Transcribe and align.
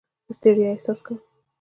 د 0.27 0.29
ستړیا 0.37 0.67
احساس 0.73 0.99
کوم. 1.05 1.17